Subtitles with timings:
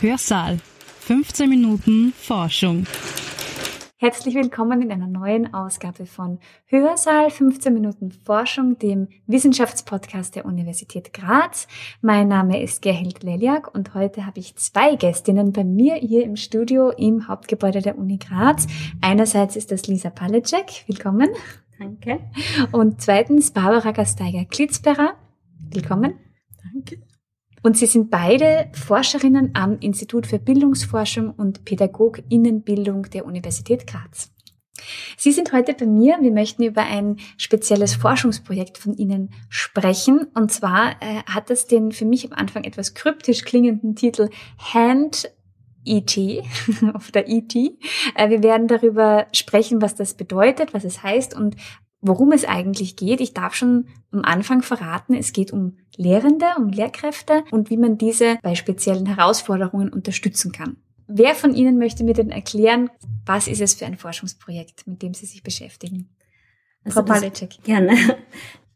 [0.00, 0.58] Hörsaal.
[1.00, 2.86] 15 Minuten Forschung.
[3.96, 11.14] Herzlich willkommen in einer neuen Ausgabe von Hörsaal 15 Minuten Forschung, dem Wissenschaftspodcast der Universität
[11.14, 11.66] Graz.
[12.02, 16.36] Mein Name ist Gerhild Leliak und heute habe ich zwei Gästinnen bei mir hier im
[16.36, 18.66] Studio im Hauptgebäude der Uni Graz.
[19.00, 20.84] Einerseits ist das Lisa Palecek.
[20.86, 21.30] Willkommen.
[21.78, 22.20] Danke.
[22.72, 25.14] Und zweitens Barbara Gasteiger-Klitzberer.
[25.70, 26.18] Willkommen.
[26.62, 26.98] Danke.
[27.62, 34.30] Und Sie sind beide Forscherinnen am Institut für Bildungsforschung und Pädagoginnenbildung der Universität Graz.
[35.16, 36.18] Sie sind heute bei mir.
[36.20, 40.26] Wir möchten über ein spezielles Forschungsprojekt von Ihnen sprechen.
[40.34, 45.30] Und zwar äh, hat es den für mich am Anfang etwas kryptisch klingenden Titel Hand
[45.84, 46.16] ET
[46.94, 47.54] auf der ET.
[47.54, 51.56] Äh, wir werden darüber sprechen, was das bedeutet, was es heißt und
[52.00, 53.20] worum es eigentlich geht.
[53.20, 57.98] Ich darf schon am Anfang verraten, es geht um Lehrende, um Lehrkräfte und wie man
[57.98, 60.76] diese bei speziellen Herausforderungen unterstützen kann.
[61.08, 62.90] Wer von Ihnen möchte mir denn erklären,
[63.24, 66.08] was ist es für ein Forschungsprojekt, mit dem Sie sich beschäftigen?
[66.84, 67.62] Also Frau Palicek.
[67.64, 67.96] Gerne.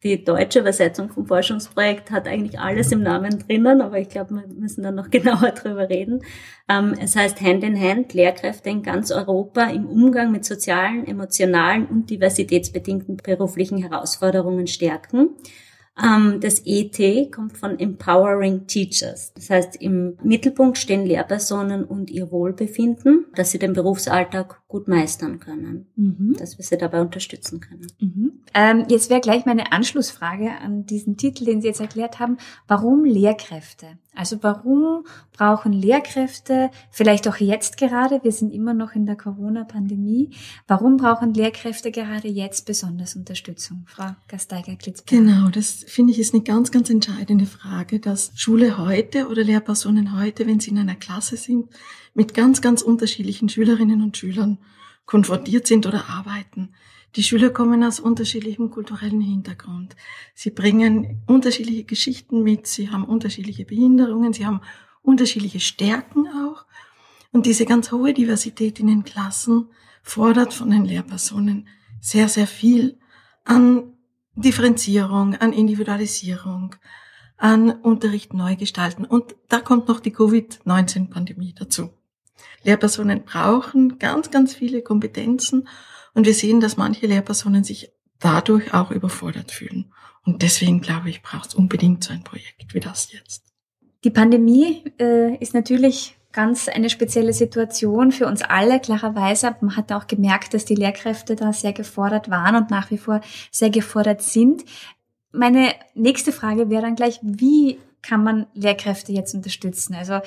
[0.02, 4.46] Die deutsche Übersetzung vom Forschungsprojekt hat eigentlich alles im Namen drinnen, aber ich glaube, wir
[4.46, 6.22] müssen dann noch genauer drüber reden.
[6.68, 11.86] Ähm, es heißt Hand in Hand, Lehrkräfte in ganz Europa im Umgang mit sozialen, emotionalen
[11.86, 15.36] und diversitätsbedingten beruflichen Herausforderungen stärken.
[16.02, 19.32] Ähm, das ET kommt von Empowering Teachers.
[19.34, 25.40] Das heißt, im Mittelpunkt stehen Lehrpersonen und ihr Wohlbefinden, dass sie den Berufsalltag gut meistern
[25.40, 26.36] können, mhm.
[26.38, 27.88] dass wir sie dabei unterstützen können.
[27.98, 28.32] Mhm.
[28.54, 32.38] Ähm, jetzt wäre gleich meine Anschlussfrage an diesen Titel, den Sie jetzt erklärt haben.
[32.68, 33.98] Warum Lehrkräfte?
[34.14, 40.30] Also warum brauchen Lehrkräfte, vielleicht auch jetzt gerade, wir sind immer noch in der Corona-Pandemie,
[40.68, 43.84] warum brauchen Lehrkräfte gerade jetzt besonders Unterstützung?
[43.86, 45.06] Frau Gasteiger-Klitzberg.
[45.06, 50.18] Genau, das finde ich ist eine ganz, ganz entscheidende Frage, dass Schule heute oder Lehrpersonen
[50.20, 51.70] heute, wenn sie in einer Klasse sind,
[52.14, 54.58] mit ganz, ganz unterschiedlichen Schülerinnen und Schülern
[55.10, 56.72] konfrontiert sind oder arbeiten.
[57.16, 59.96] Die Schüler kommen aus unterschiedlichem kulturellen Hintergrund.
[60.34, 64.60] Sie bringen unterschiedliche Geschichten mit, sie haben unterschiedliche Behinderungen, sie haben
[65.02, 66.64] unterschiedliche Stärken auch.
[67.32, 69.70] Und diese ganz hohe Diversität in den Klassen
[70.04, 71.66] fordert von den Lehrpersonen
[72.00, 72.96] sehr, sehr viel
[73.44, 73.94] an
[74.36, 76.76] Differenzierung, an Individualisierung,
[77.36, 79.04] an Unterricht neu gestalten.
[79.04, 81.90] Und da kommt noch die Covid-19-Pandemie dazu.
[82.62, 85.68] Lehrpersonen brauchen ganz, ganz viele Kompetenzen
[86.14, 89.92] und wir sehen, dass manche Lehrpersonen sich dadurch auch überfordert fühlen.
[90.24, 93.44] Und deswegen glaube ich, braucht es unbedingt so ein Projekt wie das jetzt.
[94.04, 99.56] Die Pandemie äh, ist natürlich ganz eine spezielle Situation für uns alle, klarerweise.
[99.60, 103.20] Man hat auch gemerkt, dass die Lehrkräfte da sehr gefordert waren und nach wie vor
[103.50, 104.64] sehr gefordert sind.
[105.32, 109.94] Meine nächste Frage wäre dann gleich, wie kann man Lehrkräfte jetzt unterstützen?
[109.94, 110.20] Also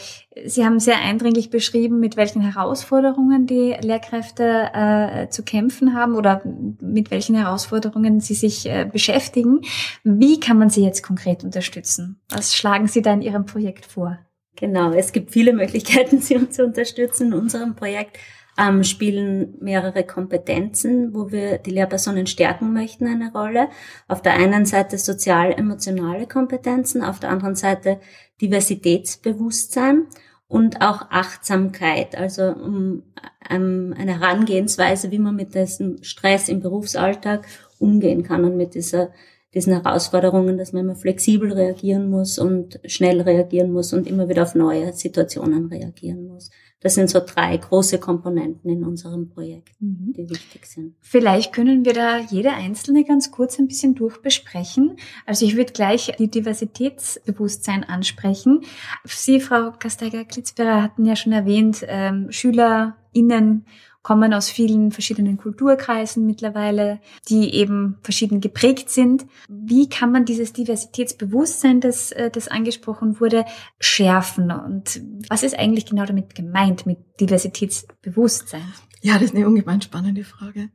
[0.46, 6.42] Sie haben sehr eindringlich beschrieben, mit welchen Herausforderungen die Lehrkräfte äh, zu kämpfen haben oder
[6.46, 9.62] mit welchen Herausforderungen sie sich äh, beschäftigen.
[10.04, 12.22] Wie kann man sie jetzt konkret unterstützen?
[12.30, 14.20] Was schlagen Sie da in Ihrem Projekt vor?
[14.56, 18.18] Genau, es gibt viele Möglichkeiten, sie uns zu unterstützen in unserem Projekt
[18.58, 23.70] ähm, spielen mehrere Kompetenzen, wo wir die Lehrpersonen stärken möchten, eine Rolle.
[24.08, 28.00] Auf der einen Seite sozial-emotionale Kompetenzen, auf der anderen Seite
[28.42, 30.08] Diversitätsbewusstsein
[30.48, 33.04] und auch Achtsamkeit, also um
[33.50, 37.48] ähm, eine Herangehensweise, wie man mit diesem Stress im Berufsalltag
[37.80, 39.10] umgehen kann und mit dieser
[39.54, 44.44] diesen Herausforderungen, dass man immer flexibel reagieren muss und schnell reagieren muss und immer wieder
[44.44, 46.50] auf neue Situationen reagieren muss.
[46.84, 50.14] Das sind so drei große Komponenten in unserem Projekt, mhm.
[50.16, 50.96] die wichtig sind.
[51.00, 54.98] Vielleicht können wir da jede einzelne ganz kurz ein bisschen durchbesprechen.
[55.26, 58.62] Also ich würde gleich die Diversitätsbewusstsein ansprechen.
[59.06, 63.66] Sie, Frau Kasteiger-Klitzberer, hatten ja schon erwähnt, ähm, SchülerInnen
[64.04, 67.00] kommen aus vielen verschiedenen Kulturkreisen mittlerweile,
[67.30, 69.26] die eben verschieden geprägt sind.
[69.48, 73.46] Wie kann man dieses Diversitätsbewusstsein, das, äh, das angesprochen wurde,
[73.80, 74.52] schärfen?
[74.52, 78.74] Und was ist eigentlich genau damit gemeint, mit Diversitätsbewusstsein?
[79.02, 80.70] Ja, das ist eine ungemein spannende Frage,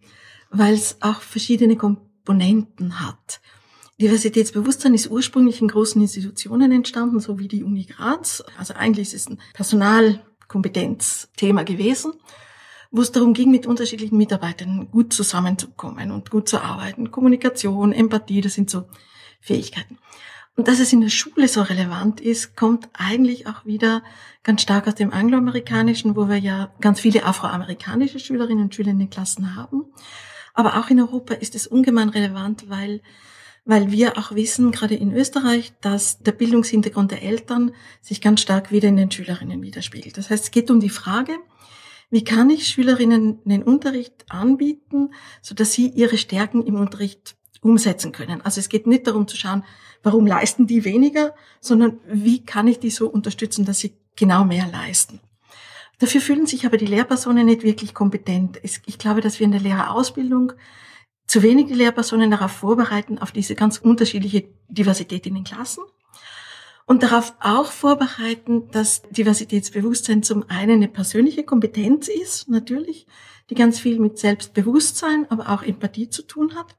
[0.51, 3.41] weil es auch verschiedene Komponenten hat.
[4.01, 8.43] Diversitätsbewusstsein ist ursprünglich in großen Institutionen entstanden, so wie die Uni Graz.
[8.57, 12.15] Also eigentlich ist es ein Personalkompetenzthema gewesen
[12.91, 17.11] wo es darum ging, mit unterschiedlichen Mitarbeitern gut zusammenzukommen und gut zu arbeiten.
[17.11, 18.85] Kommunikation, Empathie, das sind so
[19.41, 19.99] Fähigkeiten.
[20.57, 24.03] Und dass es in der Schule so relevant ist, kommt eigentlich auch wieder
[24.43, 28.99] ganz stark aus dem Angloamerikanischen, wo wir ja ganz viele afroamerikanische Schülerinnen und Schüler in
[28.99, 29.85] den Klassen haben.
[30.55, 33.01] Aber auch in Europa ist es ungemein relevant, weil
[33.65, 38.73] weil wir auch wissen, gerade in Österreich, dass der Bildungshintergrund der Eltern sich ganz stark
[38.73, 40.17] wieder in den Schülerinnen widerspiegelt.
[40.17, 41.39] Das heißt, es geht um die Frage,
[42.11, 45.11] wie kann ich Schülerinnen den Unterricht anbieten,
[45.43, 48.41] so dass sie ihre Stärken im Unterricht umsetzen können.
[48.41, 49.65] Also es geht nicht darum zu schauen,
[50.03, 54.69] warum leisten die weniger, sondern wie kann ich die so unterstützen, dass sie genau mehr
[54.71, 55.21] leisten.
[55.99, 58.61] Dafür fühlen sich aber die Lehrpersonen nicht wirklich kompetent.
[58.63, 60.53] Ich glaube, dass wir in der Lehrerausbildung
[61.27, 65.83] zu wenig die Lehrpersonen darauf vorbereiten, auf diese ganz unterschiedliche Diversität in den Klassen
[66.89, 73.07] und darauf auch vorbereiten, dass Diversitätsbewusstsein zum einen eine persönliche Kompetenz ist, natürlich,
[73.51, 76.77] die ganz viel mit Selbstbewusstsein, aber auch Empathie zu tun hat,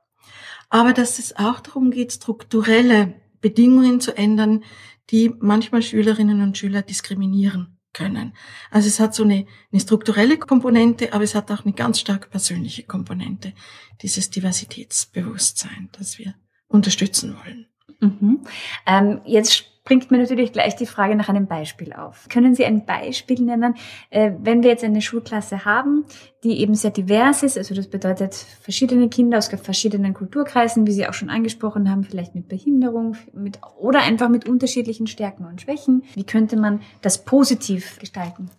[0.70, 4.64] aber dass es auch darum geht, strukturelle Bedingungen zu ändern,
[5.12, 8.34] die manchmal Schülerinnen und Schüler diskriminieren können.
[8.72, 12.32] Also es hat so eine, eine strukturelle Komponente, aber es hat auch eine ganz stark
[12.32, 13.54] persönliche Komponente,
[14.02, 16.34] dieses Diversitätsbewusstsein, das wir
[16.68, 17.68] unterstützen wollen.
[18.00, 18.46] Mhm.
[18.88, 22.28] Ähm, jetzt bringt mir natürlich gleich die Frage nach einem Beispiel auf.
[22.30, 23.74] Können Sie ein Beispiel nennen,
[24.12, 26.06] äh, wenn wir jetzt eine Schulklasse haben,
[26.44, 31.08] die eben sehr divers ist, also das bedeutet verschiedene Kinder aus verschiedenen Kulturkreisen, wie Sie
[31.08, 36.04] auch schon angesprochen haben, vielleicht mit Behinderung mit, oder einfach mit unterschiedlichen Stärken und Schwächen.
[36.14, 38.52] Wie könnte man das positiv gestalten?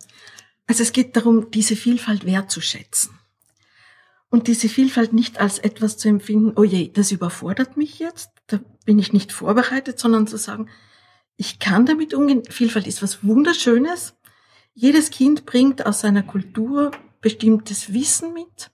[0.67, 3.17] Also es geht darum, diese Vielfalt wertzuschätzen.
[4.29, 8.59] Und diese Vielfalt nicht als etwas zu empfinden, oh je, das überfordert mich jetzt, da
[8.83, 10.67] bin ich nicht vorbereitet, sondern zu sagen,
[11.41, 12.43] ich kann damit umgehen.
[12.47, 14.13] Vielfalt ist was Wunderschönes.
[14.75, 18.69] Jedes Kind bringt aus seiner Kultur bestimmtes Wissen mit.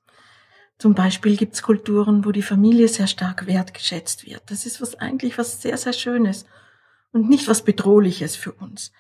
[0.78, 4.42] Zum Beispiel gibt es Kulturen, wo die Familie sehr stark wertgeschätzt wird.
[4.48, 6.46] Das ist was eigentlich was sehr, sehr Schönes
[7.14, 8.92] und nicht was Bedrohliches für uns.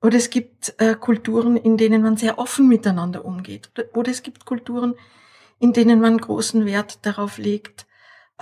[0.00, 3.68] Oder es gibt äh, Kulturen, in denen man sehr offen miteinander umgeht.
[3.74, 4.94] Oder, oder es gibt Kulturen,
[5.58, 7.84] in denen man großen Wert darauf legt,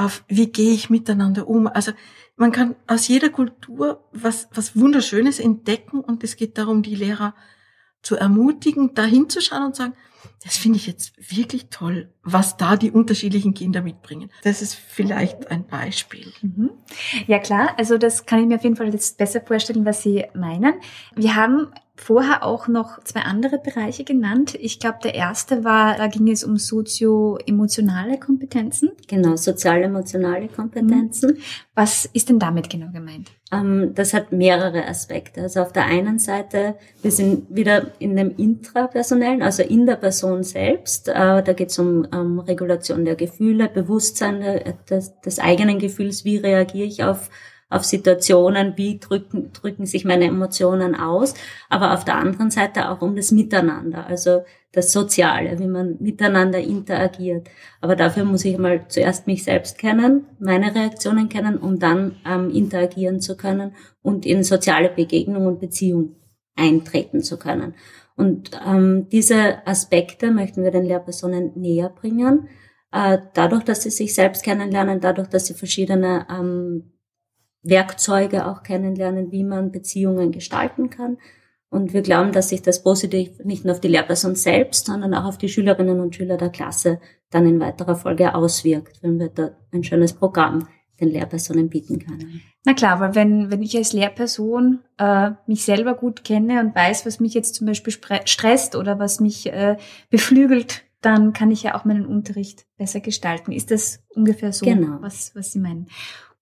[0.00, 1.66] auf wie gehe ich miteinander um.
[1.66, 1.92] Also
[2.36, 7.34] man kann aus jeder Kultur was, was Wunderschönes entdecken und es geht darum, die Lehrer
[8.02, 9.92] zu ermutigen, da hinzuschauen und sagen,
[10.42, 14.30] das finde ich jetzt wirklich toll, was da die unterschiedlichen Kinder mitbringen.
[14.42, 16.32] Das ist vielleicht ein Beispiel.
[16.40, 16.70] Mhm.
[17.26, 20.24] Ja klar, also das kann ich mir auf jeden Fall jetzt besser vorstellen, was Sie
[20.34, 20.74] meinen.
[21.14, 21.68] Wir haben
[22.00, 24.56] vorher auch noch zwei andere Bereiche genannt.
[24.58, 28.90] Ich glaube, der erste war, da ging es um sozio-emotionale Kompetenzen.
[29.06, 31.32] Genau, sozial-emotionale Kompetenzen.
[31.32, 31.42] Mhm.
[31.74, 33.30] Was ist denn damit genau gemeint?
[33.52, 35.42] Ähm, das hat mehrere Aspekte.
[35.42, 40.42] Also auf der einen Seite, wir sind wieder in dem intrapersonellen, also in der Person
[40.42, 41.08] selbst.
[41.08, 44.40] Äh, da geht es um ähm, Regulation der Gefühle, Bewusstsein
[44.88, 47.28] des, des eigenen Gefühls, wie reagiere ich auf
[47.70, 51.34] auf Situationen, wie drücken, drücken sich meine Emotionen aus,
[51.68, 56.58] aber auf der anderen Seite auch um das Miteinander, also das Soziale, wie man miteinander
[56.58, 57.48] interagiert.
[57.80, 62.50] Aber dafür muss ich mal zuerst mich selbst kennen, meine Reaktionen kennen, um dann ähm,
[62.50, 66.16] interagieren zu können und in soziale Begegnung und Beziehung
[66.56, 67.74] eintreten zu können.
[68.16, 72.48] Und ähm, diese Aspekte möchten wir den Lehrpersonen näher bringen,
[72.92, 76.92] äh, dadurch, dass sie sich selbst kennenlernen, dadurch, dass sie verschiedene ähm,
[77.62, 81.18] Werkzeuge auch kennenlernen, wie man Beziehungen gestalten kann.
[81.68, 85.24] Und wir glauben, dass sich das positiv nicht nur auf die Lehrperson selbst, sondern auch
[85.24, 89.50] auf die Schülerinnen und Schüler der Klasse dann in weiterer Folge auswirkt, wenn wir da
[89.72, 90.66] ein schönes Programm
[91.00, 92.42] den Lehrpersonen bieten können.
[92.64, 97.06] Na klar, weil wenn, wenn ich als Lehrperson äh, mich selber gut kenne und weiß,
[97.06, 99.76] was mich jetzt zum Beispiel stresst oder was mich äh,
[100.10, 103.52] beflügelt, dann kann ich ja auch meinen Unterricht besser gestalten.
[103.52, 104.98] Ist das ungefähr so, genau.
[105.00, 105.86] was, was Sie meinen?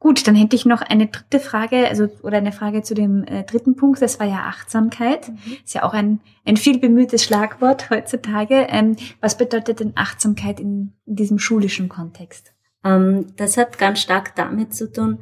[0.00, 3.42] Gut, dann hätte ich noch eine dritte Frage, also oder eine Frage zu dem äh,
[3.42, 4.00] dritten Punkt.
[4.00, 5.28] Das war ja Achtsamkeit.
[5.28, 5.56] Mhm.
[5.64, 8.66] Ist ja auch ein ein viel bemühtes Schlagwort heutzutage.
[8.70, 12.52] Ähm, was bedeutet denn Achtsamkeit in, in diesem schulischen Kontext?
[12.84, 15.18] Ähm, das hat ganz stark damit zu tun,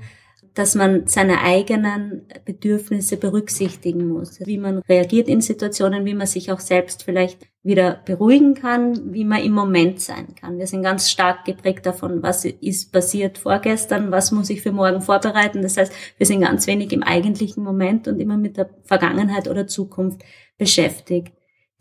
[0.55, 6.53] dass man seine eigenen Bedürfnisse berücksichtigen muss, wie man reagiert in Situationen, wie man sich
[6.53, 10.59] auch selbst vielleicht wieder beruhigen kann, wie man im Moment sein kann.
[10.59, 15.01] Wir sind ganz stark geprägt davon, was ist passiert vorgestern, was muss ich für morgen
[15.01, 15.63] vorbereiten.
[15.63, 19.67] Das heißt, wir sind ganz wenig im eigentlichen Moment und immer mit der Vergangenheit oder
[19.67, 20.23] Zukunft
[20.57, 21.33] beschäftigt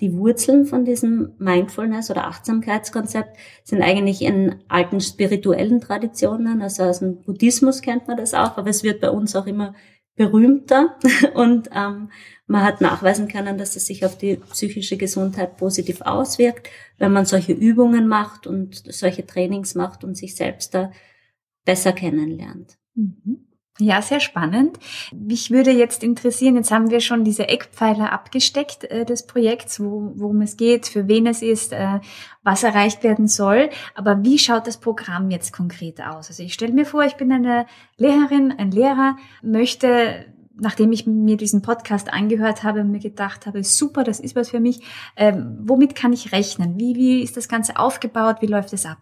[0.01, 6.99] die Wurzeln von diesem Mindfulness oder Achtsamkeitskonzept sind eigentlich in alten spirituellen Traditionen, also aus
[6.99, 9.73] dem Buddhismus kennt man das auch, aber es wird bei uns auch immer
[10.15, 10.97] berühmter
[11.33, 12.09] und ähm,
[12.47, 17.25] man hat nachweisen können, dass es sich auf die psychische Gesundheit positiv auswirkt, wenn man
[17.25, 20.91] solche Übungen macht und solche Trainings macht und sich selbst da
[21.65, 22.77] besser kennenlernt.
[22.93, 23.45] Mhm.
[23.77, 24.79] Ja, sehr spannend.
[25.13, 30.13] Mich würde jetzt interessieren, jetzt haben wir schon diese Eckpfeiler abgesteckt äh, des Projekts, wo,
[30.15, 31.99] worum es geht, für wen es ist, äh,
[32.41, 33.69] was erreicht werden soll.
[33.93, 36.29] Aber wie schaut das Programm jetzt konkret aus?
[36.29, 37.65] Also ich stelle mir vor, ich bin eine
[37.97, 40.25] Lehrerin, ein Lehrer, möchte
[40.59, 44.59] nachdem ich mir diesen Podcast angehört habe, mir gedacht habe, super, das ist was für
[44.59, 44.81] mich.
[45.15, 46.79] Ähm, womit kann ich rechnen?
[46.79, 48.37] Wie, wie ist das Ganze aufgebaut?
[48.41, 48.99] Wie läuft es ab?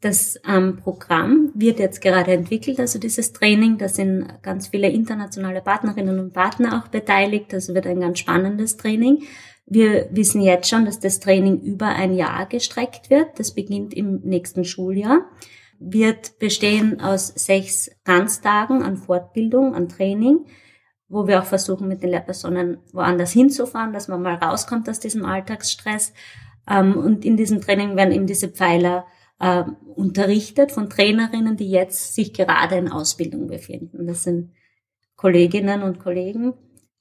[0.00, 3.78] Das ähm, Programm wird jetzt gerade entwickelt, also dieses Training.
[3.78, 7.52] Da sind ganz viele internationale Partnerinnen und Partner auch beteiligt.
[7.52, 9.24] Das wird ein ganz spannendes Training.
[9.66, 13.38] Wir wissen jetzt schon, dass das Training über ein Jahr gestreckt wird.
[13.38, 15.26] Das beginnt im nächsten Schuljahr.
[15.80, 20.46] Wird bestehen aus sechs Ganztagen an Fortbildung, an Training,
[21.08, 25.24] wo wir auch versuchen, mit den Lehrpersonen woanders hinzufahren, dass man mal rauskommt aus diesem
[25.24, 26.12] Alltagsstress.
[26.68, 29.06] Ähm, und in diesem Training werden eben diese Pfeiler
[29.40, 34.06] äh, unterrichtet von Trainerinnen, die jetzt sich gerade in Ausbildung befinden.
[34.06, 34.52] Das sind
[35.16, 36.54] Kolleginnen und Kollegen,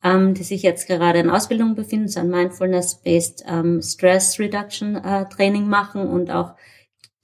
[0.03, 5.27] ähm, die sich jetzt gerade in Ausbildung befinden, so ein Mindfulness-based ähm, Stress Reduction äh,
[5.29, 6.55] Training machen und auch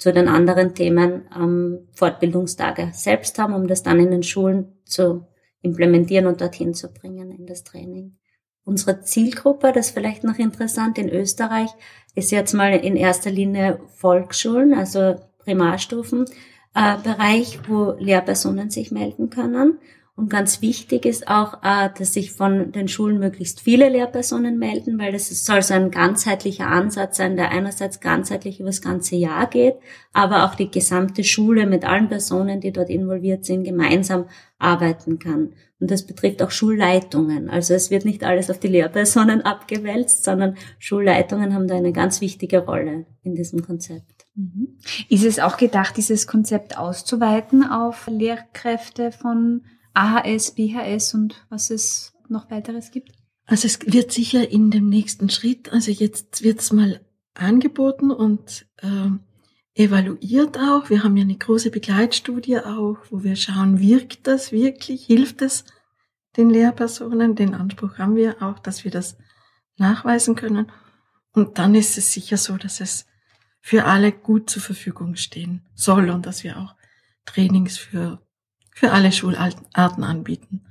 [0.04, 5.26] zu den anderen Themen ähm, Fortbildungstage selbst haben, um das dann in den Schulen zu
[5.62, 8.18] implementieren und dorthin zu bringen in das Training.
[8.66, 11.70] Unsere Zielgruppe, das ist vielleicht noch interessant, in Österreich
[12.16, 19.80] ist jetzt mal in erster Linie Volksschulen, also Primarstufenbereich, äh, wo Lehrpersonen sich melden können.
[20.16, 25.00] Und ganz wichtig ist auch, äh, dass sich von den Schulen möglichst viele Lehrpersonen melden,
[25.00, 29.48] weil das soll so ein ganzheitlicher Ansatz sein, der einerseits ganzheitlich über das ganze Jahr
[29.48, 29.76] geht,
[30.14, 34.26] aber auch die gesamte Schule mit allen Personen, die dort involviert sind, gemeinsam
[34.60, 35.54] arbeiten kann.
[35.80, 37.50] Und das betrifft auch Schulleitungen.
[37.50, 42.22] Also es wird nicht alles auf die Lehrpersonen abgewälzt, sondern Schulleitungen haben da eine ganz
[42.22, 44.28] wichtige Rolle in diesem Konzept.
[44.36, 44.78] Mhm.
[45.10, 52.14] Ist es auch gedacht, dieses Konzept auszuweiten auf Lehrkräfte von AHS, BHS und was es
[52.30, 53.12] noch weiteres gibt?
[53.46, 57.02] Also es wird sicher in dem nächsten Schritt, also jetzt wird es mal
[57.34, 59.10] angeboten und äh,
[59.76, 60.90] evaluiert auch.
[60.90, 65.66] Wir haben ja eine große Begleitstudie auch, wo wir schauen, wirkt das wirklich, hilft es
[66.38, 67.36] den Lehrpersonen?
[67.36, 69.18] Den Anspruch haben wir auch, dass wir das
[69.78, 70.72] nachweisen können.
[71.34, 73.08] Und dann ist es sicher so, dass es
[73.60, 76.76] für alle gut zur Verfügung stehen soll und dass wir auch
[77.26, 78.23] Trainings für
[78.76, 80.62] für alle Schularten anbieten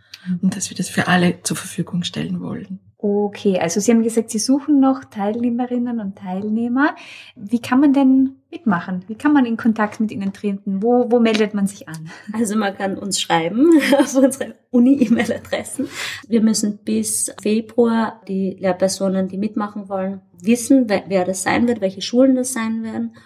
[0.40, 2.80] und dass wir das für alle zur Verfügung stellen wollen.
[3.04, 6.94] Okay, also Sie haben gesagt, Sie suchen noch Teilnehmerinnen und Teilnehmer.
[7.34, 9.02] Wie kann man denn mitmachen?
[9.08, 10.84] Wie kann man in Kontakt mit Ihnen treten?
[10.84, 12.10] Wo, wo meldet man sich an?
[12.32, 15.88] Also man kann uns schreiben auf unsere Uni-E-Mail-Adressen.
[16.28, 21.80] Wir müssen bis Februar die Lehrpersonen, die mitmachen wollen, wissen, wer, wer das sein wird,
[21.80, 23.16] welche Schulen das sein werden.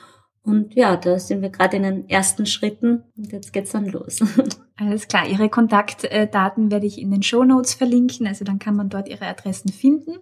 [0.42, 4.18] Und ja, da sind wir gerade in den ersten Schritten und jetzt geht's dann los.
[4.78, 5.26] Alles klar.
[5.26, 9.26] Ihre Kontaktdaten werde ich in den Show Notes verlinken, also dann kann man dort Ihre
[9.26, 10.16] Adressen finden.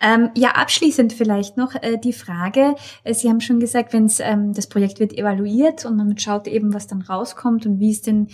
[0.00, 2.76] Ähm, ja, abschließend vielleicht noch äh, die Frage.
[3.02, 6.72] Äh, Sie haben schon gesagt, wenn ähm, das Projekt wird evaluiert und man schaut eben,
[6.72, 8.28] was dann rauskommt und wie es den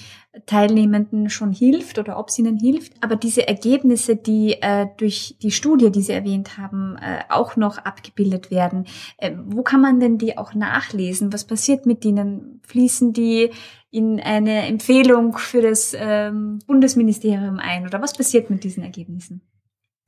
[0.45, 2.93] Teilnehmenden schon hilft oder ob es ihnen hilft.
[3.03, 7.79] Aber diese Ergebnisse, die äh, durch die Studie, die Sie erwähnt haben, äh, auch noch
[7.79, 8.85] abgebildet werden,
[9.17, 11.33] äh, wo kann man denn die auch nachlesen?
[11.33, 12.61] Was passiert mit denen?
[12.67, 13.51] Fließen die
[13.93, 19.43] in eine Empfehlung für das ähm, Bundesministerium ein oder was passiert mit diesen Ergebnissen?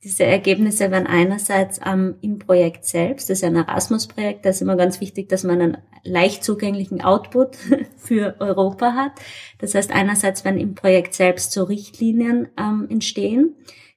[0.03, 4.75] Diese Ergebnisse werden einerseits ähm, im Projekt selbst, das ist ein Erasmus-Projekt, da ist immer
[4.75, 7.55] ganz wichtig, dass man einen leicht zugänglichen Output
[7.97, 9.13] für Europa hat.
[9.59, 13.55] Das heißt, einerseits werden im Projekt selbst so Richtlinien ähm, entstehen,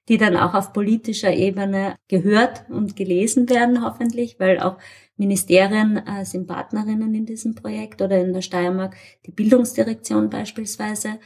[0.09, 4.78] die dann auch auf politischer Ebene gehört und gelesen werden, hoffentlich, weil auch
[5.19, 8.97] Ministerien äh, sind Partnerinnen in diesem Projekt oder in der Steiermark
[9.27, 11.19] die Bildungsdirektion beispielsweise.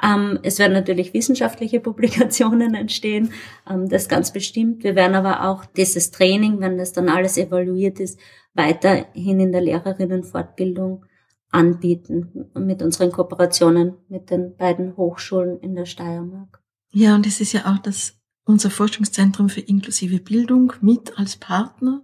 [0.00, 3.32] Ähm, es werden natürlich wissenschaftliche Publikationen entstehen,
[3.68, 4.84] ähm, das ganz bestimmt.
[4.84, 8.20] Wir werden aber auch dieses Training, wenn das dann alles evaluiert ist,
[8.54, 11.04] weiterhin in der Lehrerinnenfortbildung
[11.50, 16.60] anbieten mit unseren Kooperationen mit den beiden Hochschulen in der Steiermark.
[16.90, 18.14] Ja, und es ist ja auch das
[18.44, 22.02] unser Forschungszentrum für inklusive Bildung mit als Partner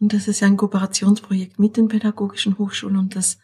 [0.00, 3.38] und das ist ja ein Kooperationsprojekt mit den pädagogischen Hochschulen und das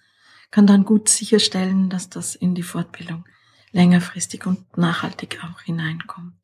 [0.50, 3.24] kann dann gut sicherstellen, dass das in die Fortbildung
[3.72, 6.34] längerfristig und nachhaltig auch hineinkommt.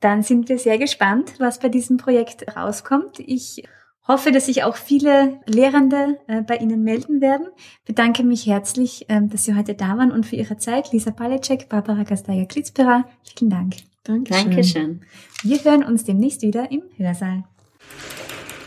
[0.00, 3.18] Dann sind wir sehr gespannt, was bei diesem Projekt rauskommt.
[3.18, 3.64] Ich
[4.06, 7.46] hoffe, dass sich auch viele Lehrende äh, bei Ihnen melden werden.
[7.84, 10.92] Bedanke mich herzlich, ähm, dass Sie heute da waren und für Ihre Zeit.
[10.92, 13.04] Lisa Palecek, Barbara Gastaja-Klitzpera,
[13.36, 13.76] vielen Dank.
[14.04, 14.44] Dankeschön.
[14.50, 15.00] Dankeschön.
[15.42, 17.44] Wir hören uns demnächst wieder im Hörsaal.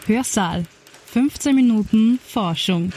[0.07, 0.65] Hörsaal.
[1.13, 2.91] 15 Minuten Forschung.